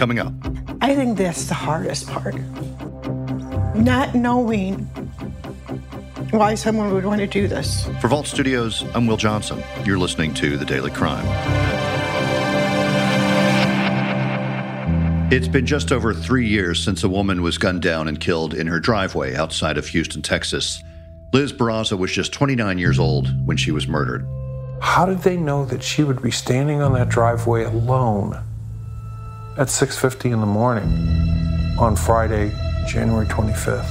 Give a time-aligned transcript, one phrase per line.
[0.00, 0.32] coming up.
[0.80, 2.34] I think that's the hardest part.
[3.76, 4.86] Not knowing
[6.30, 7.86] why someone would want to do this.
[8.00, 9.62] For Vault Studios, I'm Will Johnson.
[9.84, 11.26] You're listening to The Daily Crime.
[15.30, 18.68] It's been just over three years since a woman was gunned down and killed in
[18.68, 20.82] her driveway outside of Houston, Texas.
[21.34, 24.26] Liz Barraza was just 29 years old when she was murdered.
[24.80, 28.42] How did they know that she would be standing on that driveway alone
[29.56, 30.88] at 6:50 in the morning
[31.78, 32.52] on Friday,
[32.86, 33.90] January 25th?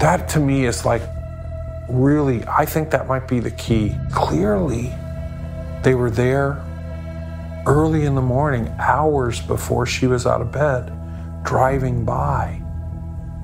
[0.00, 1.02] That to me is like
[1.88, 3.94] really I think that might be the key.
[4.12, 4.92] Clearly
[5.82, 6.62] they were there
[7.66, 10.92] early in the morning, hours before she was out of bed,
[11.44, 12.62] driving by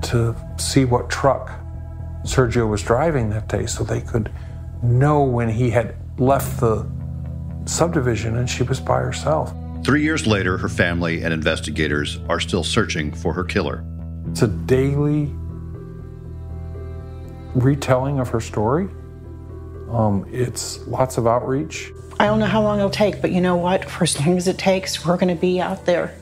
[0.03, 1.51] to see what truck
[2.23, 4.31] Sergio was driving that day so they could
[4.83, 6.87] know when he had left the
[7.65, 9.53] subdivision and she was by herself.
[9.83, 13.83] Three years later, her family and investigators are still searching for her killer.
[14.27, 15.33] It's a daily
[17.55, 18.89] retelling of her story.
[19.89, 21.91] Um, it's lots of outreach.
[22.19, 23.89] I don't know how long it'll take, but you know what?
[23.89, 26.15] For as long as it takes, we're going to be out there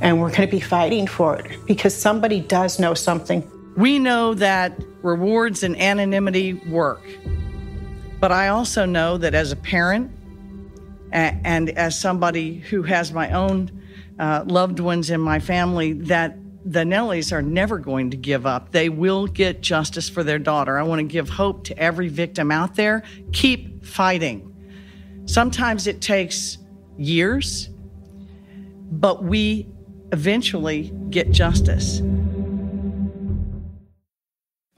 [0.00, 3.48] and we're going to be fighting for it because somebody does know something.
[3.76, 7.02] We know that rewards and anonymity work.
[8.18, 10.10] But I also know that as a parent
[11.12, 13.82] and as somebody who has my own
[14.18, 18.70] uh, loved ones in my family, that the Nuelles are never going to give up.
[18.70, 20.78] They will get justice for their daughter.
[20.78, 23.02] I want to give hope to every victim out there.
[23.32, 24.48] Keep fighting.
[25.26, 26.58] Sometimes it takes
[26.96, 27.68] years,
[28.90, 29.68] but we
[30.12, 32.00] eventually get justice.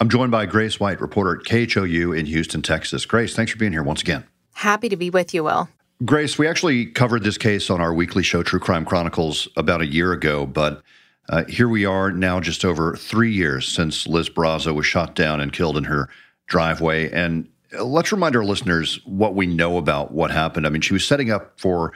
[0.01, 3.07] I'm joined by Grace White, reporter at KHOU in Houston, Texas.
[3.07, 4.25] Grace, thanks for being here once again.
[4.55, 5.69] Happy to be with you, Will.
[6.03, 9.87] Grace, we actually covered this case on our weekly show, True Crime Chronicles, about a
[9.87, 10.83] year ago, but
[11.29, 15.41] uh, here we are now, just over three years since Liz Barraza was shot down
[15.41, 16.09] and killed in her
[16.47, 17.11] driveway.
[17.13, 17.49] And
[17.81, 20.67] let's remind our listeners what we know about what happened.
[20.67, 21.93] I mean, she was setting up for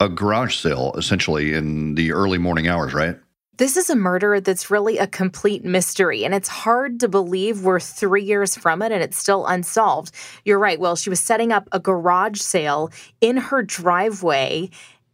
[0.00, 3.18] a garage sale essentially in the early morning hours, right?
[3.58, 7.80] This is a murder that's really a complete mystery, and it's hard to believe we're
[7.80, 10.14] three years from it and it's still unsolved.
[10.46, 10.80] You're right.
[10.80, 14.70] Well, she was setting up a garage sale in her driveway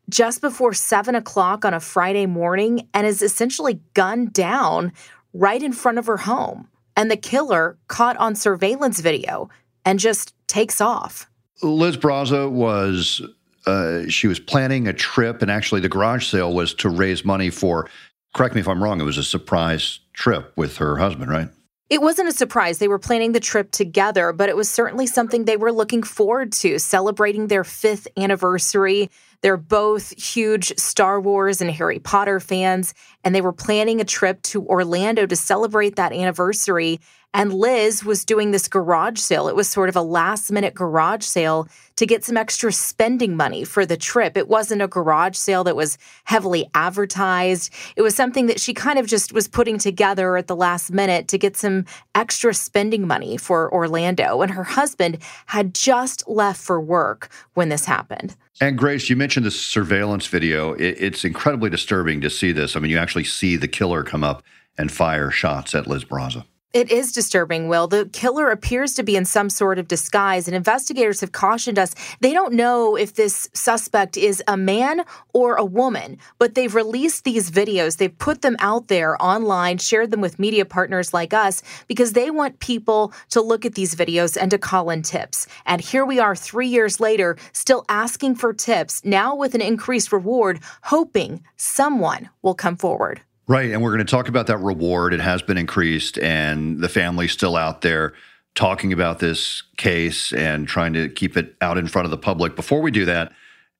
[0.09, 4.93] just before seven o'clock on a Friday morning and is essentially gunned down
[5.35, 6.69] right in front of her home.
[6.97, 9.51] And the killer caught on surveillance video
[9.85, 11.29] and just takes off.
[11.63, 13.21] Liz Barraza was
[13.67, 17.51] uh, she was planning a trip, and actually, the garage sale was to raise money
[17.51, 17.89] for.
[18.35, 19.01] Correct me if I'm wrong.
[19.01, 21.49] It was a surprise trip with her husband, right?
[21.91, 22.79] It wasn't a surprise.
[22.79, 26.53] They were planning the trip together, but it was certainly something they were looking forward
[26.53, 29.11] to, celebrating their fifth anniversary.
[29.41, 32.93] They're both huge Star Wars and Harry Potter fans,
[33.25, 37.01] and they were planning a trip to Orlando to celebrate that anniversary.
[37.35, 39.49] And Liz was doing this garage sale.
[39.49, 43.65] It was sort of a last minute garage sale to get some extra spending money
[43.65, 44.37] for the trip.
[44.37, 47.73] It wasn't a garage sale that was heavily advertised.
[47.97, 51.29] It was something that she kind of just was putting together at the last minute
[51.29, 51.85] to get some
[52.15, 54.41] extra spending money for Orlando.
[54.41, 58.37] And her husband had just left for work when this happened.
[58.61, 60.73] And Grace, you mentioned the surveillance video.
[60.73, 62.75] it's incredibly disturbing to see this.
[62.75, 64.43] I mean, you actually see the killer come up
[64.79, 66.45] and fire shots at Liz Barraza.
[66.75, 67.87] It is disturbing, Will.
[67.87, 71.95] The killer appears to be in some sort of disguise, and investigators have cautioned us
[72.21, 77.25] they don't know if this suspect is a man or a woman, but they've released
[77.25, 77.97] these videos.
[77.97, 82.31] They've put them out there online, shared them with media partners like us, because they
[82.31, 85.47] want people to look at these videos and to call in tips.
[85.65, 90.13] And here we are three years later, still asking for tips, now with an increased
[90.13, 93.23] reward, hoping someone will come forward.
[93.49, 93.71] Right.
[93.71, 95.15] And we're going to talk about that reward.
[95.15, 98.13] It has been increased, and the family's still out there
[98.55, 102.55] talking about this case and trying to keep it out in front of the public.
[102.55, 103.33] Before we do that,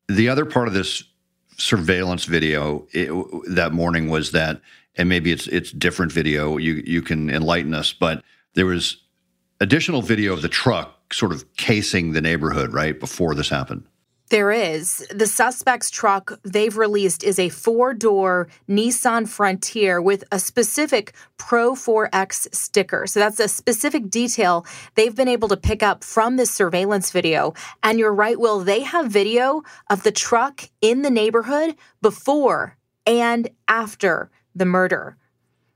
[0.09, 1.05] the other part of this
[1.59, 3.11] surveillance video it,
[3.51, 4.63] that morning was that,
[4.97, 6.57] and maybe it's it's different video.
[6.57, 8.25] You you can enlighten us, but
[8.55, 9.03] there was
[9.61, 13.85] additional video of the truck sort of casing the neighborhood right before this happened.
[14.31, 15.07] There is.
[15.11, 21.73] The suspect's truck they've released is a four door Nissan Frontier with a specific Pro
[21.73, 23.07] 4X sticker.
[23.07, 24.67] So that's a specific detail
[24.97, 27.55] they've been able to pick up from this surveillance video.
[27.83, 32.77] And you're right, Will, they have video of the truck in the neighborhood before
[33.07, 35.17] and after the murder.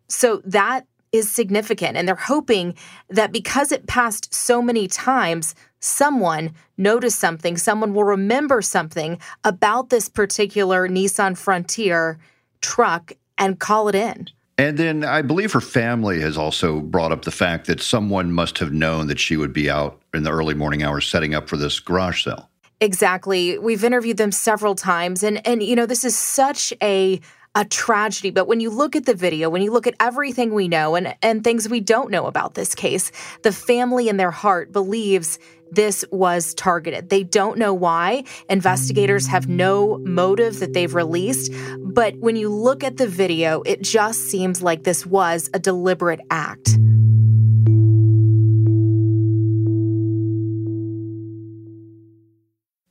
[0.08, 1.96] So that is significant.
[1.96, 2.74] And they're hoping
[3.08, 9.90] that because it passed so many times, someone noticed something, someone will remember something about
[9.90, 12.18] this particular Nissan Frontier
[12.60, 14.28] truck and call it in.
[14.58, 18.58] And then I believe her family has also brought up the fact that someone must
[18.58, 21.56] have known that she would be out in the early morning hours setting up for
[21.56, 22.48] this garage sale.
[22.80, 23.58] Exactly.
[23.58, 27.20] We've interviewed them several times and and you know this is such a
[27.54, 28.30] a tragedy.
[28.30, 31.14] But when you look at the video, when you look at everything we know and,
[31.22, 33.12] and things we don't know about this case,
[33.42, 35.38] the family in their heart believes
[35.70, 37.08] this was targeted.
[37.08, 38.24] They don't know why.
[38.48, 41.52] Investigators have no motive that they've released.
[41.78, 46.20] But when you look at the video, it just seems like this was a deliberate
[46.30, 46.78] act.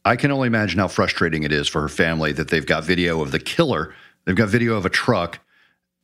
[0.04, 3.22] I can only imagine how frustrating it is for her family that they've got video
[3.22, 3.94] of the killer,
[4.26, 5.40] they've got video of a truck,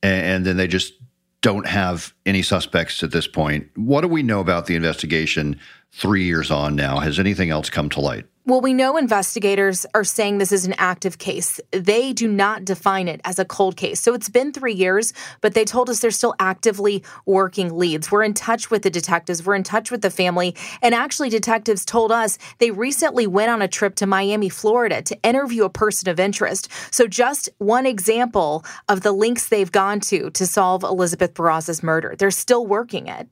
[0.03, 0.93] and, then they just
[1.41, 3.69] don't have any suspects at this point.
[3.75, 5.59] What do we know about the investigation
[5.91, 6.99] three years on now?
[6.99, 8.25] Has anything else come to light?
[8.47, 11.59] Well, we know investigators are saying this is an active case.
[11.71, 13.99] They do not define it as a cold case.
[13.99, 15.11] So it's been three years,
[15.41, 18.09] but they told us they're still actively working leads.
[18.09, 20.55] We're in touch with the detectives, we're in touch with the family.
[20.81, 25.21] And actually, detectives told us they recently went on a trip to Miami, Florida to
[25.23, 26.69] interview a person of interest.
[26.89, 32.15] So, just one example of the links they've gone to to solve Elizabeth Barraza's murder.
[32.17, 33.27] They're still working it.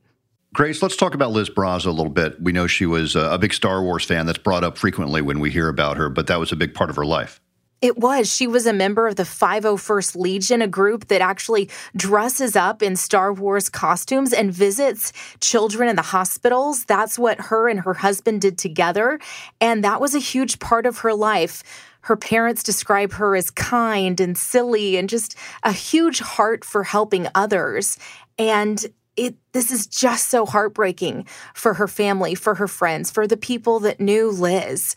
[0.56, 2.42] Grace, let's talk about Liz Barraza a little bit.
[2.42, 5.52] We know she was a big Star Wars fan that's brought up frequently when we
[5.52, 7.42] hear about her, but that was a big part of her life.
[7.82, 8.34] It was.
[8.34, 12.96] She was a member of the 501st Legion, a group that actually dresses up in
[12.96, 15.12] Star Wars costumes and visits
[15.42, 16.86] children in the hospitals.
[16.86, 19.20] That's what her and her husband did together.
[19.60, 21.64] And that was a huge part of her life.
[22.00, 27.28] Her parents describe her as kind and silly and just a huge heart for helping
[27.36, 27.98] others.
[28.40, 28.86] And
[29.18, 33.80] it this is just so heartbreaking for her family, for her friends, for the people
[33.82, 34.96] that knew Liz.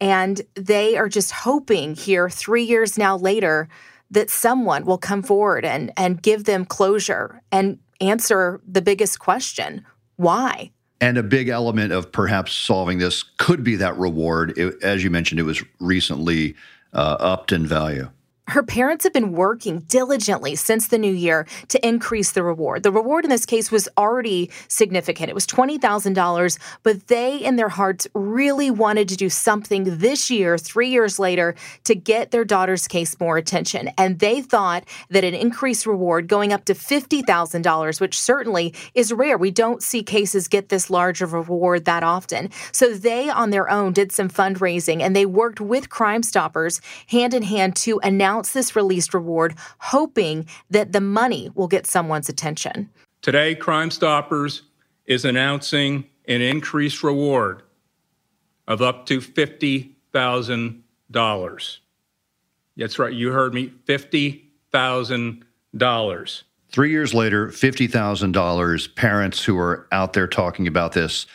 [0.00, 3.68] And they are just hoping here 3 years now later
[4.10, 9.84] that someone will come forward and and give them closure and answer the biggest question,
[10.16, 10.70] why?
[11.00, 14.56] And a big element of perhaps solving this could be that reward.
[14.58, 16.54] It, as you mentioned, it was recently
[16.92, 18.10] uh, upped in value.
[18.50, 22.82] Her parents have been working diligently since the new year to increase the reward.
[22.82, 25.30] The reward in this case was already significant.
[25.30, 30.58] It was $20,000, but they, in their hearts, really wanted to do something this year,
[30.58, 31.54] three years later,
[31.84, 33.90] to get their daughter's case more attention.
[33.96, 39.38] And they thought that an increased reward going up to $50,000, which certainly is rare.
[39.38, 42.50] We don't see cases get this large of reward that often.
[42.72, 47.32] So they, on their own, did some fundraising and they worked with Crime Stoppers hand
[47.32, 52.30] in hand to announce announce this released reward, hoping that the money will get someone's
[52.30, 52.88] attention.
[53.20, 54.62] Today, Crime Stoppers
[55.04, 57.62] is announcing an increased reward
[58.66, 61.78] of up to $50,000.
[62.76, 66.42] That's right, you heard me $50,000.
[66.72, 68.94] Three years later, $50,000.
[68.94, 71.26] Parents who are out there talking about this,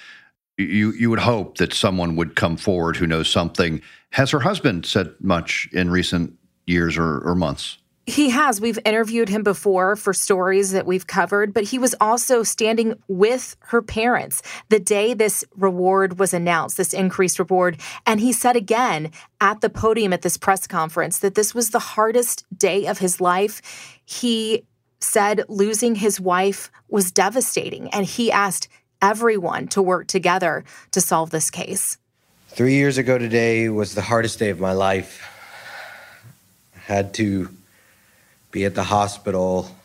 [0.57, 3.79] you, you would hope that someone would come forward who knows something.
[4.11, 6.33] Has her husband said much in recent
[6.65, 7.77] years or, or months?
[8.07, 8.61] He has.
[8.61, 13.57] We've interviewed him before for stories that we've covered, but he was also standing with
[13.61, 17.79] her parents the day this reward was announced, this increased reward.
[18.05, 21.79] And he said again at the podium at this press conference that this was the
[21.79, 23.99] hardest day of his life.
[24.05, 24.63] He
[24.99, 28.67] said losing his wife was devastating, and he asked
[29.01, 31.97] everyone to work together to solve this case.
[32.49, 35.34] Three years ago today was the hardest day of my life
[36.85, 37.49] had to
[38.51, 39.75] be at the hospital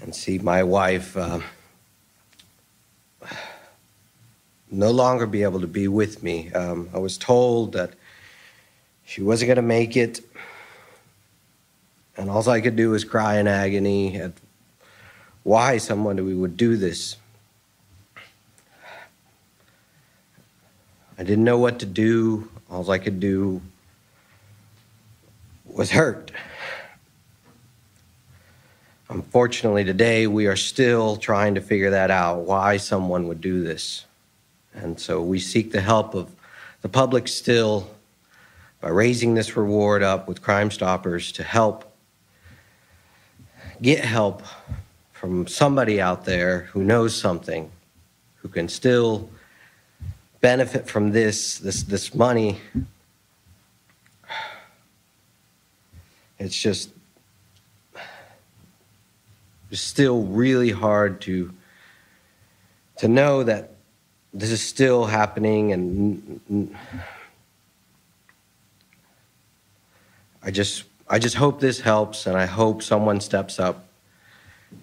[0.00, 1.40] and see my wife uh,
[4.70, 6.50] no longer be able to be with me.
[6.52, 7.92] Um, I was told that
[9.04, 10.20] she wasn't going to make it,
[12.16, 14.32] and all I could do was cry in agony at
[15.42, 17.16] why someone would do this.
[21.18, 22.48] I didn't know what to do.
[22.70, 23.60] All I could do
[25.74, 26.30] was hurt.
[29.10, 34.06] Unfortunately, today we are still trying to figure that out why someone would do this.
[34.72, 36.30] And so we seek the help of
[36.82, 37.90] the public still
[38.80, 41.92] by raising this reward up with Crime Stoppers to help
[43.82, 44.42] get help
[45.12, 47.70] from somebody out there who knows something,
[48.36, 49.28] who can still
[50.40, 52.60] benefit from this, this, this money
[56.38, 56.90] it's just
[59.70, 61.52] it's still really hard to
[62.98, 63.74] to know that
[64.32, 66.76] this is still happening and
[70.44, 73.86] I just I just hope this helps, and I hope someone steps up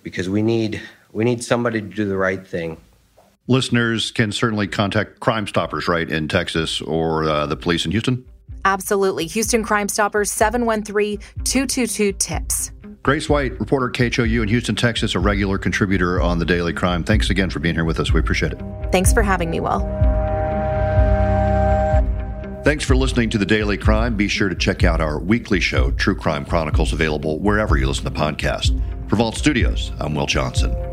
[0.04, 0.82] because we need
[1.14, 2.78] we need somebody to do the right thing.
[3.48, 8.26] Listeners can certainly contact Crime Stoppers, right, in Texas or uh, the police in Houston?
[8.66, 9.26] Absolutely.
[9.28, 12.72] Houston Crime Stoppers, 713 222 TIPS.
[13.04, 17.04] Grace White, reporter KHOU in Houston, Texas, a regular contributor on the Daily Crime.
[17.04, 18.14] Thanks again for being here with us.
[18.14, 18.62] We appreciate it.
[18.92, 19.80] Thanks for having me, Will.
[22.64, 24.16] Thanks for listening to the Daily Crime.
[24.16, 28.06] Be sure to check out our weekly show, True Crime Chronicles, available wherever you listen
[28.06, 28.80] to podcasts.
[29.10, 30.91] For Vault Studios, I'm Will Johnson.